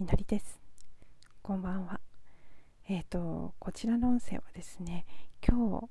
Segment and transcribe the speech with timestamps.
[0.00, 0.58] みのりです。
[1.42, 2.00] こんばんは。
[2.88, 5.04] えっ、ー、と、こちらの音声はですね、
[5.46, 5.90] 今日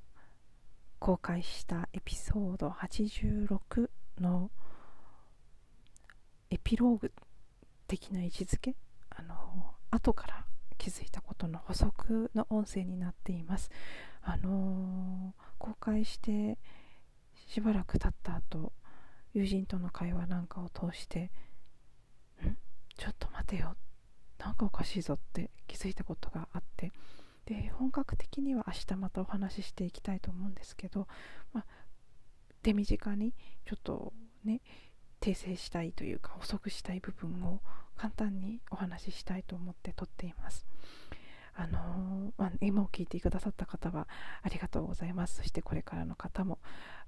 [0.97, 3.87] 公開したエピソード86
[4.19, 4.49] の
[6.49, 7.11] エピローグ
[7.87, 8.75] 的な位置づけ、
[9.11, 10.43] あの、後から
[10.79, 13.69] 気づいたことの補足の音声になっています。
[14.23, 16.57] あの公開して
[17.47, 18.73] しばらく経った後、
[19.35, 21.29] 友人との会話なんかを通して、
[22.43, 22.57] ん？
[22.97, 23.75] ちょっと待てよ
[24.39, 26.91] なんかおかしいぞって気づいたことがあって
[27.45, 31.07] で本格的には明日またお話ししていきたいと思うんですけど、
[31.53, 31.65] まあ、
[32.63, 33.33] 手短に
[33.65, 34.13] ちょっと
[34.45, 34.61] ね
[35.19, 37.59] 訂正したいというか補足したい部分を
[37.97, 40.65] 簡単にお話ししたいと思って撮っています。
[41.55, 44.07] あのまあ、今を聞いてくださった方は
[44.43, 45.37] ありがとうございます。
[45.37, 46.59] そしてこれからの方も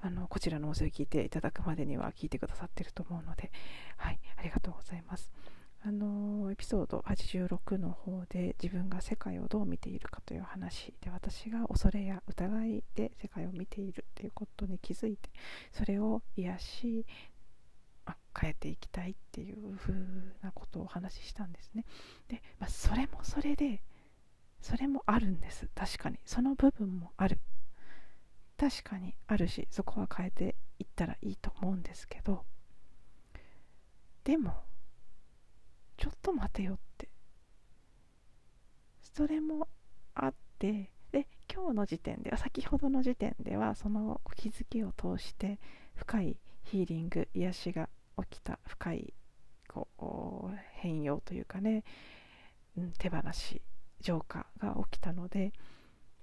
[0.02, 3.50] あのこちらの音声を聞いていただくまでには聞いてくださっていると思うので、
[3.96, 5.32] はい、ありがとうございます。
[5.84, 15.32] あのエピソード86の方で自分が世界をどう見ているかという話で私が恐れや疑いで世界を見ているということに気づいて
[15.72, 17.06] それを癒し、
[18.40, 19.94] 変えていきたいっていう風
[20.42, 21.86] なことをお話ししたんですね。
[22.28, 23.82] で、まあ、それもそれで
[24.62, 25.68] それもあるんです。
[25.76, 26.20] 確かに。
[26.26, 27.40] その部分もある。
[28.58, 32.46] 確かにあるしそこは変えていったらいいと思うんですけど。
[34.24, 34.54] でも
[36.02, 37.10] ちょっと待てよって。
[39.14, 39.68] それも
[40.16, 45.60] あってで今日の時点では先ほどの時点ではその気づきを通して
[45.94, 49.14] 深いヒーリング癒しが起きた深い
[49.68, 51.84] こう変容というかね、
[52.76, 53.62] うん、手放し
[54.00, 55.54] 浄化が起きたので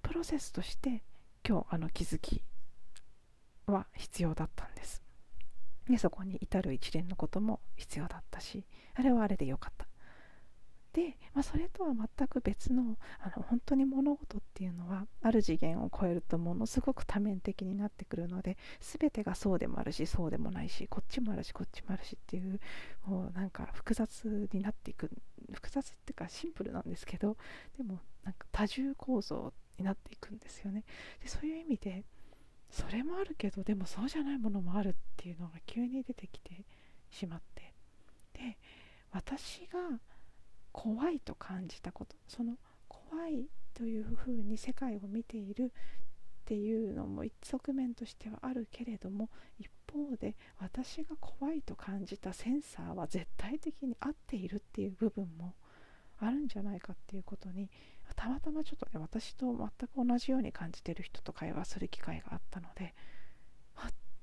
[0.03, 1.05] プロセスとして
[1.47, 2.43] 今日あの気づき
[3.67, 5.08] は必要だったんです。
[5.89, 9.89] でそこに至る一連のことも必要だったしあれはあれでよかった。
[10.93, 22.59] で、まあ、それとは全く別のあの本当に物事っていうのはある次元を超えるとものすごく多面的になってくるので全てがそうでもあるしそうでもないしこっちもあるしこっちもあるしっていう
[23.07, 25.11] もうなんか複雑になっていく
[25.53, 27.37] 複雑っていうかシンプルなんですけど
[27.77, 30.85] でもなんか多重構造になっていくんですよね。
[31.23, 32.05] でそういう意味で
[32.71, 36.65] それもあるけどでもそうじゃないものもあるっていうのが急に出てきて
[37.11, 37.75] しまって。
[38.35, 38.57] で
[39.11, 40.01] 私が
[40.73, 42.57] 怖いと感じたことその
[42.89, 45.69] 怖いというふうに世界を見ているっ
[46.45, 49.29] ていうのも一側面としてはあるけれども
[49.59, 55.55] 一方で私が怖いと感じたセンサーは絶対的に合っているっていう部分も
[56.21, 57.71] あるんじゃないかっていうことに
[58.17, 62.95] たまたまちょっとね私と全く同じように感じてる人と会話する機会があったので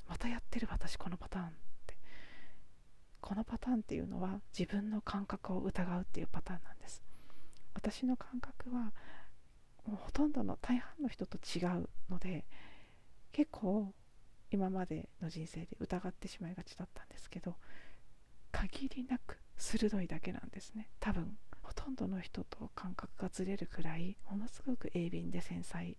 [0.08, 1.98] またやってる私このパターンって。
[3.22, 7.02] このパターンっていうのは自分の感覚を疑うっていうパターンなんです。
[7.74, 8.94] 私の感覚は
[9.86, 12.46] もうほとんどの大半の人と違うので
[13.32, 13.94] 結構
[14.52, 17.56] 今までの人生で疑ってしまいがちだったんですけど
[18.52, 20.90] 限りなく鋭いだけなんですね。
[21.00, 21.38] 多分。
[21.66, 25.98] ほとんどの人と感覚がずれるくらいものすごく鋭敏で繊細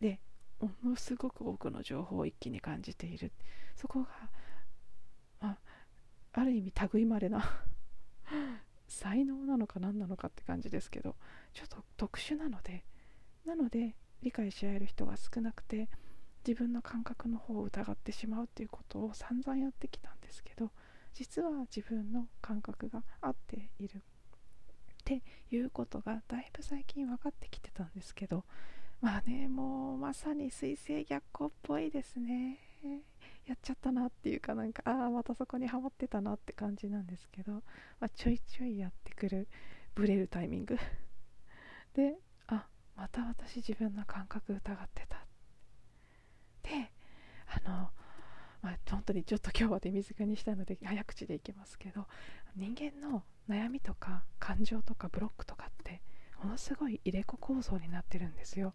[0.00, 0.20] で
[0.58, 3.30] ものすごく多くの情報を一気に感じている。
[3.76, 4.08] そこが、
[5.40, 5.58] まあ、
[6.32, 7.44] ある意味類まれな
[8.88, 11.14] 才能なのか何なのかって感じですけど
[11.52, 12.84] ちょっと特殊なので
[13.44, 15.90] なので理解し合える人が少なくて
[16.46, 20.70] 自分の感覚の方を疑ってしまうっていうことを散々やってきたんですけど
[21.16, 24.00] 実は自分の感覚が合っているっ
[25.02, 28.44] ていうことがだいぶ最近分かってきてたんですけど
[29.00, 32.58] まあねもうまさに水星逆行っぽいですね。
[33.46, 37.60] やっちゃったなっていうかなんかああまたそこにはまってたなって感じなんですけど、ま
[38.02, 39.48] あ、ちょいちょいやってくる
[39.94, 40.76] ブレるタイミング。
[41.94, 42.18] で
[42.48, 45.24] あまた私自分の感覚疑ってた
[46.62, 46.92] で
[47.46, 47.90] あの
[49.06, 52.06] 当にちょっと今日は手短にしたので早口でいきますけど
[52.56, 56.02] 人間の悩みとか感情とかブロックとかって
[56.42, 58.74] ものすごい入れ子構造になってるんですよ。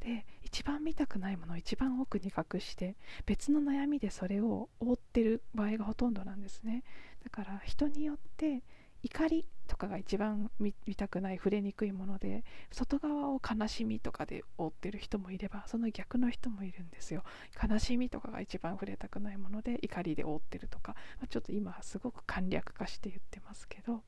[0.00, 2.94] で一番見たくないものを一番奥に隠して
[3.24, 6.84] 別の悩みでそれを覆ってる場合がほとんどなんですね
[7.24, 8.62] だから人によって
[9.04, 12.42] 怒りとかが一番見たくない触れにくいもので
[12.72, 17.22] 外側を悲しみとかで覆ってる人もいればその逆の人もいるんですよ。
[17.62, 24.02] 悲しみとかが一番触れたくないもので怒りで覆ってるとか、まあ、ちょっと今すごく簡略化して言ってますけど。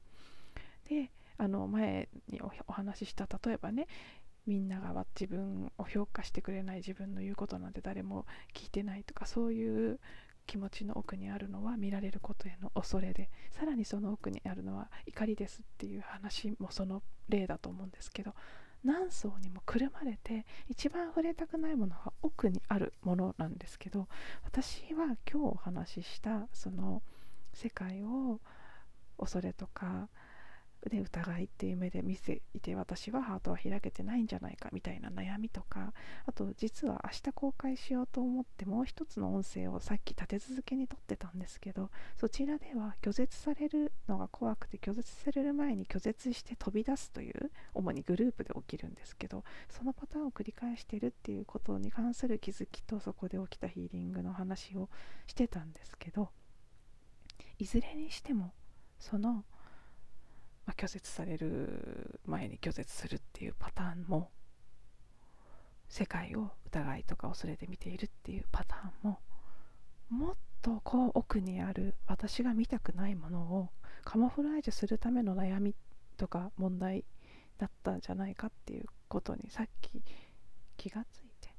[0.88, 3.88] であの前にお話しした例えばね
[4.46, 9.98] みんなが自分を評価してくれない自分の言うことなんて誰も聞いてないとかそういう
[10.46, 18.32] 気持ちの奥にあるのは見られることへの恐れでさらにその奥にあるのは怒りですっていう話もその例だと思うんですけど
[18.84, 24.06] 何層にもくるまれて一番触れたくないものは奥にあるものなんですけど
[24.44, 27.02] 私は今日お話ししたその
[27.52, 28.40] 世界を
[29.19, 30.08] 恐れとか
[30.88, 35.93] で疑いっていう目で見せいて私はハートは開けてないんじゃないかみたいな悩みとか
[36.26, 54.88] あと実は明日公開しようと思ってもう一つの音声をさっき立て続けに撮ってたんですけどそちらでは拒絶されるのが怖くて拒絶される前に拒絶して飛び出すという主にグループで起きるんですけどそのパターンを繰り返してるっていうことに関する気づきとそこで起きたヒーリングの話を
[55.26, 56.29] してたんですけど
[57.58, 58.52] いずれにしても
[58.99, 59.44] その、
[60.76, 64.31] 拒絶される前に拒絶するっていうパターンも
[65.88, 69.19] 世界を疑いとか恐れて見ているっていうパターンも
[70.11, 73.69] もっとこう奥にある私が見たくないものを
[74.05, 75.75] カモフラージュするための悩み
[76.17, 77.05] とか問題
[77.58, 80.02] だったんじゃないかっていうことにさっき
[80.76, 81.55] 気がついて。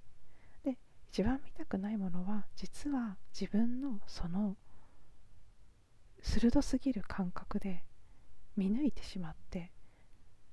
[0.63, 0.77] で
[1.09, 4.55] 一番見たくないものは実は自分のその
[6.21, 7.83] 鋭すぎる感覚で
[8.57, 9.71] 見抜いてしまって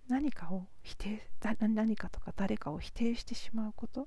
[0.09, 4.06] 何かを否定何かとか誰かを否定してしまうこと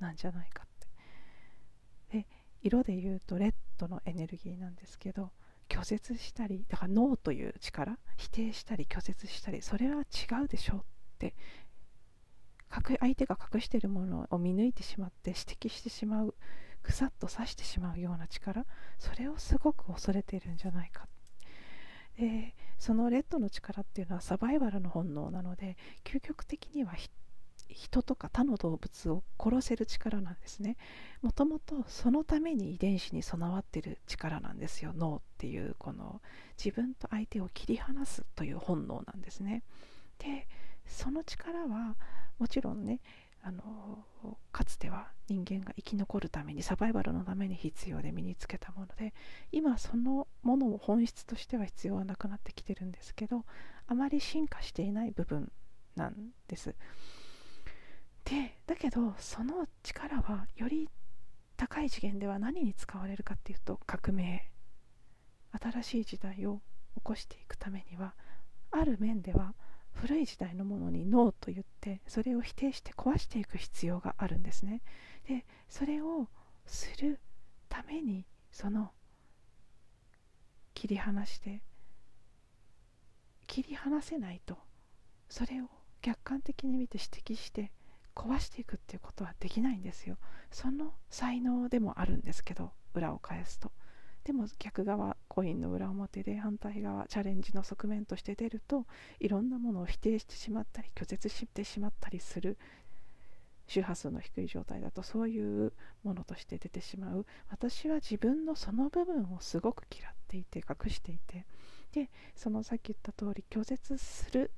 [0.00, 0.66] なんじゃないかっ
[2.10, 2.18] て。
[2.18, 2.26] で
[2.62, 5.30] 色で言うとレッドのエネルギーなんですけど
[5.68, 10.82] 拒絶したりだからノーという力否定したり拒絶したりそれは違うでしょうっ
[11.18, 11.34] て
[13.00, 16.34] 相手が隠しているものを見抜いてしまって指摘してしまう
[16.82, 18.66] ぐさっと刺してしまうような力
[18.98, 21.06] それをすごく恐れているんじゃないか
[22.18, 26.92] でそのレッドの力っていうのはサバイバルの本能なので究極的には
[27.68, 30.76] 人とか他の動物を殺せる力なんですね。
[31.22, 34.92] もともとそのために遺伝子に備わってる力なんですよ。
[34.96, 36.20] 脳っていうこの
[36.62, 39.62] 自分と相手を切り離すという本能なんですね。
[40.18, 40.48] で
[40.86, 41.96] その力は
[42.38, 43.00] もちろんね
[43.42, 44.04] あの
[44.52, 49.14] かつては人間が生き残るためにサバイバルのために必要で身につけたもので
[49.52, 53.44] 今そのものを本質としては必要はなくなってきてるんですけど
[53.86, 55.50] あまり進化していない部分
[55.96, 56.14] なん
[56.46, 56.74] です。
[58.24, 60.88] でだけどその力はより
[61.56, 64.50] 高い次元では何に使われるかっていうと革命。
[65.50, 66.60] 新しい時代を
[66.96, 68.14] 起こしていくためには
[68.70, 69.54] ある面では
[70.00, 74.80] 古い時代のものにノーと言ってそれを否定して壊していく必要があるんですね。
[75.26, 76.28] でそれを
[76.66, 77.20] する
[77.68, 78.92] ためにその
[80.74, 81.62] 切り離して
[83.46, 84.56] 切り離せないと
[85.28, 85.66] それを
[86.00, 87.72] 客観的に見て指摘して
[88.14, 90.16] 壊していくっていうことはできないんですよ。
[90.50, 93.72] その才能でもあるんですけど裏を返すと。
[94.28, 98.84] でも逆側コインの裏表で反対側チャレンジの側面として出ると
[99.20, 102.58] いろんなものを否定してしまったり拒絶してしまったりする
[103.68, 105.72] 周波数の低い状態だとそういう
[106.04, 107.24] ものとして出てしまう。
[107.48, 111.46] 私は自分のその部分をすごく嫌っていて隠していて。
[111.92, 114.50] でそのさっき言った通り拒絶する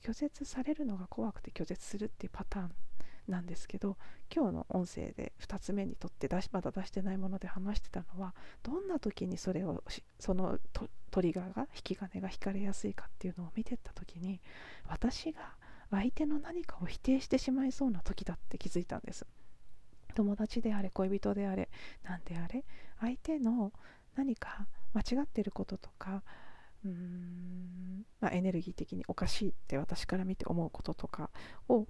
[0.00, 2.70] 拒絶されるのが怖くて拒絶するっていうパターン
[3.28, 3.96] なんですけど
[4.34, 9.82] 今日の音声で2つ目にとって出しまだ出してないもので話してたのはどんな時にそれを
[10.18, 10.58] その
[11.10, 14.40] トリガーが引き金が引かれやすいかっていうのを見てった時に
[14.88, 15.40] 私が
[15.90, 19.26] 相手の何かを否定してしまいそうな時だって気づいたんです。
[20.14, 21.68] 友達であれ恋人であれ
[22.02, 22.64] 何であれ
[23.00, 23.72] 相手の
[24.16, 26.22] 何か間違ってることとか
[26.84, 31.30] うーん、まあ、エネルギー的におかしいって私から見て思うこととか
[31.68, 31.86] を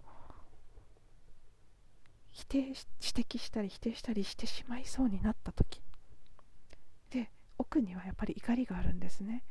[2.31, 5.83] 否定指摘したり否定したりしてしまいそうになった時。
[7.11, 9.45] で奥にはやっぱり怒りがあるんですね。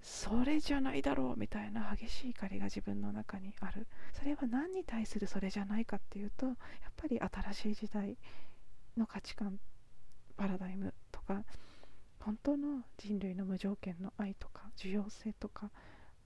[0.00, 3.86] それじゃないだろうみたいな激しい怒りが自分の中にある。
[4.12, 6.56] それは何に対するそれじゃないかっていうとやっ
[6.96, 8.16] ぱり新しい時代
[8.96, 9.58] の価値観
[10.36, 11.44] パラダイムとか
[12.20, 15.70] 本当の人類の無条件の愛とか重要性とか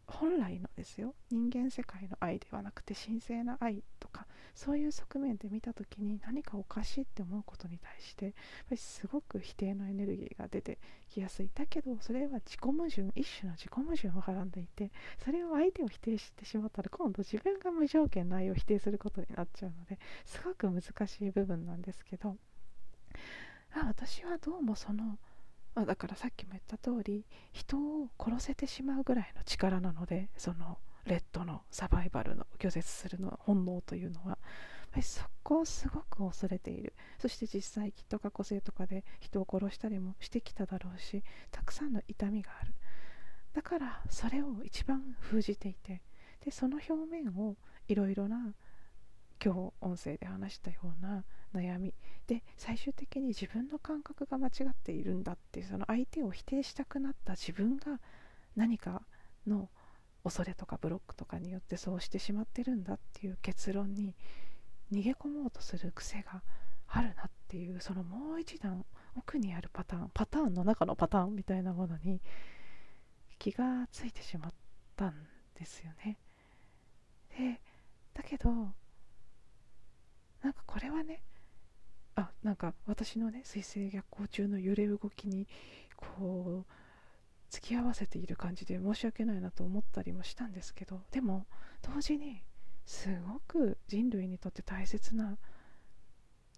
[0.06, 1.14] 本来のですよ。
[1.30, 8.38] 人間世界の愛ではなくて神聖な愛とかそういう側面で見た時に何かおかしいって思うことに対してやっぱ
[8.73, 10.78] りすごく否定のエネルギーが出て
[11.09, 11.50] きやすい。
[11.54, 14.90] だけどそれは自己矛盾一種の自己矛盾をはらんでいて
[15.25, 22.37] それを相手を否定してしまったら今度自分が無条件の愛を否定することになっちゃうのですごく難しい部分なんですけど
[23.75, 25.18] あ私はどうもその
[25.75, 34.38] まあ、だからさっきも言った通り人を殺せてしまうぐらいの力なのでそのレッドのサバイバルの拒絶するの本能というのは。
[35.00, 36.93] そこをすごく恐れている。
[37.19, 42.75] そして実際きっと過去性とかで人を殺したりもしてきただろうしたくさんの痛みがある。
[43.55, 46.02] だからそれを一番封じていて
[46.45, 47.57] でその表面を
[47.88, 48.55] いろいろな
[49.43, 51.94] 今日音声で話したような悩み
[52.26, 58.00] で最終的に自分の感覚が間違っているんだっていうその相手を否定したくなった自分が
[58.56, 59.02] 何か
[59.47, 59.68] の
[60.25, 64.14] 恐れとかブロックとかによってそうしてしまってるんだっていう結論に
[64.92, 66.42] 逃げ込もうとする癖が
[66.87, 68.85] あるなっていうそのもう一段
[69.16, 72.21] 奥にあるパターンパターンの中のパターンみたいなものに
[73.38, 74.52] 気がついてしまっ
[74.97, 75.14] たん
[75.59, 76.18] ですよね。
[77.37, 77.61] で
[78.14, 78.50] だけど
[80.42, 81.23] なんかこれはね
[82.14, 85.47] あなんか私のね水星逆行中の揺れ動きに
[85.97, 86.73] こう
[87.50, 91.47] 付き合わせている感じで申し訳ないなと思ったりもしたんですけどでも
[91.83, 92.42] 同時に
[92.87, 95.37] すごく人類にとって大切な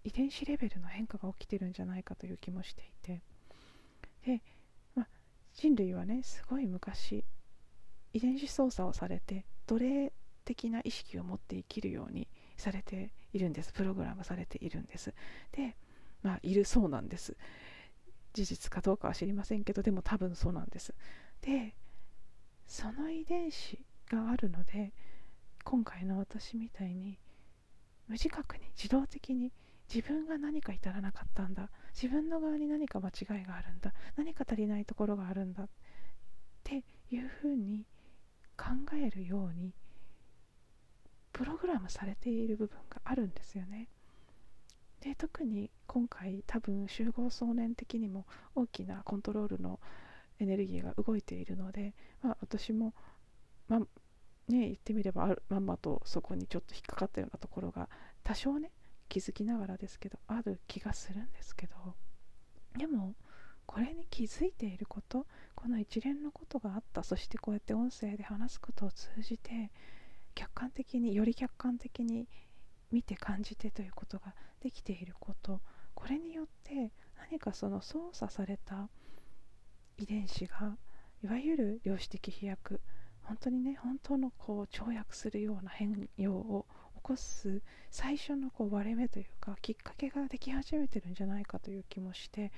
[0.03, 3.21] 遺伝子レベルの変化が起きてるんじゃないかという気もしていて。
[4.25, 4.41] で、
[4.95, 5.07] ま、
[5.53, 7.23] 人類はねすごい昔
[8.13, 10.13] 遺伝子操作をされて奴隷
[10.45, 13.73] 的な意識を持って生きるようにされているんです。
[13.73, 15.13] プログラムされているんです。
[15.51, 15.75] で
[16.23, 17.35] まあいるそうなんです。
[18.33, 20.93] 事実かどうかは知りませんけどでも多分そうなんです。
[21.41, 21.75] で
[22.65, 24.93] その遺伝子があるので
[25.63, 27.19] 今回の私みたいに
[28.07, 29.51] 無自覚に自動的に
[29.93, 31.69] 自分が何か至らなかったんだ。
[31.93, 33.93] 自分の側に何か間違いがあるんだ。
[34.15, 35.63] 何か足りないところがあるんだ。
[35.63, 35.67] っ
[36.63, 37.85] ていうふうに
[38.57, 39.73] 考えるように
[41.35, 43.89] プログラムされている部分があるんですよね。
[45.01, 48.25] で特に今回多分集合想念的にも
[48.55, 49.81] 大きなコントロールの
[50.39, 52.93] エネルギーが動いているので、まあ、私も、
[53.67, 53.87] まね
[54.47, 57.89] 言ってみればまんまとそこにちょっと引っかかったようなところが
[58.23, 58.71] 多少ね
[59.09, 61.75] 気づきながらですけどある気がするんですけど
[62.77, 63.13] でも
[63.65, 69.71] これに気づいていることこの一連のことがあったそしてこうやって音声で話すことを通じて
[70.35, 72.27] 客観的により客観的に
[72.91, 75.61] 見て感じてということができていること。
[75.95, 76.91] これによって
[77.31, 78.89] 何かその操作された
[79.97, 80.77] 遺伝子が
[81.23, 82.81] いわゆる量子的飛躍
[83.23, 86.65] 本当にね本当のこう跳躍するような変容を
[86.97, 92.51] 起こす最初のこう割れ目というかきっかけができ始めてるんじゃないかという気もして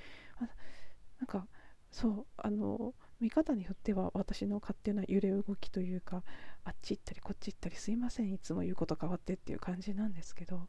[1.20, 1.46] なんか
[1.90, 6.22] そうあの見方によっては私の勝手な揺れ動きというか
[6.64, 10.68] あっち行ったりこっち行ったりすいませんいつも言うこと変わってっていう感じなんですけど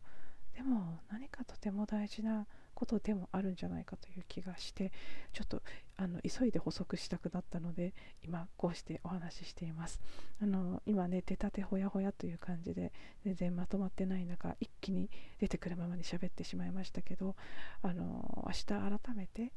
[0.56, 4.92] でも何かとても大事なことでもあるんじゃないかという気がして
[5.34, 5.62] ちょっと
[5.98, 10.02] あの急いで補足したくなったので今こうしてお話ししています。
[10.42, 12.94] あの今ね出たてほやほやという感じで
[13.26, 17.36] 全然まとまってない中一気に出てくるままに喋ってしまいましたけど
[17.82, 19.52] あの明日改めて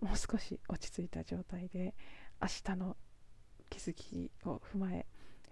[0.00, 1.94] もう少し落ち着いた状態で
[2.40, 2.96] 明日の
[3.70, 5.06] 気づきを踏まえ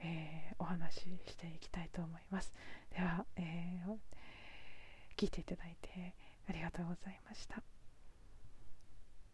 [0.04, 2.52] えー、お話ししていきたいと思います。
[2.90, 3.96] では、えー、
[5.16, 6.14] 聞いていただいて
[6.48, 7.62] ありがとうございました。